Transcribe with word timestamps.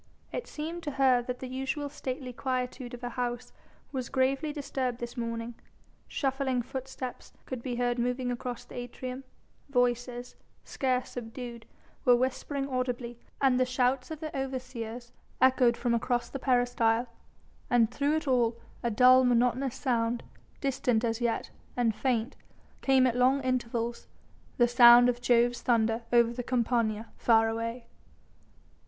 It 0.33 0.47
seemed 0.47 0.81
to 0.81 0.91
her 0.97 1.21
that 1.21 1.41
the 1.41 1.47
usual 1.47 1.87
stately 1.87 2.33
quietude 2.33 2.95
of 2.95 3.03
her 3.03 3.09
house 3.09 3.53
was 3.91 4.09
gravely 4.09 4.51
disturbed 4.51 4.97
this 4.97 5.15
morning, 5.15 5.53
shuffling 6.07 6.63
footsteps 6.63 7.33
could 7.45 7.61
be 7.61 7.75
heard 7.75 7.99
moving 7.99 8.31
across 8.31 8.65
the 8.65 8.73
atrium, 8.73 9.25
voices 9.69 10.35
scarce 10.63 11.11
subdued 11.11 11.67
were 12.03 12.15
whispering 12.15 12.67
audibly, 12.67 13.19
and 13.41 13.59
the 13.59 13.63
shouts 13.67 14.09
of 14.09 14.21
the 14.21 14.35
overseers 14.35 15.11
echoed 15.39 15.77
from 15.77 15.93
across 15.93 16.29
the 16.31 16.39
peristyle, 16.39 17.05
and 17.69 17.91
through 17.91 18.15
it 18.15 18.27
all 18.27 18.59
a 18.81 18.89
dull, 18.89 19.23
monotonous 19.23 19.75
sound, 19.75 20.23
distant 20.61 21.03
as 21.03 21.21
yet 21.21 21.51
and 21.77 21.93
faint, 21.93 22.35
came 22.81 23.05
at 23.05 23.15
long 23.15 23.39
intervals, 23.43 24.07
the 24.57 24.67
sound 24.67 25.07
of 25.09 25.21
Jove's 25.21 25.61
thunder 25.61 26.01
over 26.11 26.33
the 26.33 26.41
Campania 26.41 27.11
far 27.17 27.47
away. 27.47 27.85